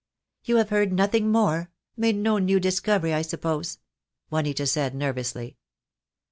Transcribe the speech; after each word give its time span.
"You 0.45 0.55
have 0.57 0.69
heard 0.71 0.91
nothing 0.91 1.31
more— 1.31 1.69
made 1.95 2.15
no 2.15 2.39
new 2.39 2.59
dis 2.59 2.79
covery, 2.79 3.13
I 3.13 3.21
suppose," 3.21 3.77
Juanita 4.31 4.65
said, 4.65 4.95
nervously. 4.95 5.57